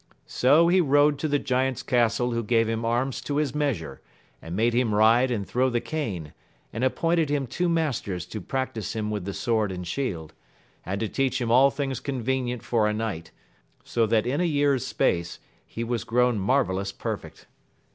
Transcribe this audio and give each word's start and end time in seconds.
So 0.25 0.67
he 0.67 0.81
rode 0.81 1.19
to 1.19 1.27
the 1.27 1.37
giant's 1.37 1.83
castle 1.83 2.31
who 2.31 2.41
gave 2.43 2.67
him 2.67 2.83
arms 2.83 3.21
to 3.21 3.35
his 3.37 3.53
measure, 3.53 4.01
and 4.41 4.55
made 4.55 4.73
him 4.73 4.95
ride 4.95 5.29
and 5.29 5.47
throw 5.47 5.69
the 5.69 5.79
cane, 5.79 6.33
and 6.73 6.83
appointed 6.83 7.29
him 7.29 7.45
two 7.45 7.69
masters 7.69 8.25
to 8.25 8.41
practise 8.41 8.95
him 8.95 9.11
with 9.11 9.25
the 9.25 9.33
sword 9.35 9.71
and 9.71 9.85
shield, 9.85 10.33
and 10.87 10.99
to 11.01 11.07
teach 11.07 11.39
him 11.39 11.51
all 11.51 11.69
things 11.69 11.99
convenient 11.99 12.63
for 12.63 12.87
a 12.87 12.95
knight, 12.95 13.29
so 13.83 14.07
that 14.07 14.25
in 14.25 14.41
a 14.41 14.43
year's 14.43 14.83
space 14.87 15.37
he 15.67 15.83
was 15.83 16.03
grown 16.03 16.39
marvellous 16.39 16.91
perfect. 16.91 17.45